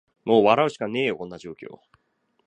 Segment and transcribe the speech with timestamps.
[0.25, 1.79] もう笑うしかねーよ、こんな状況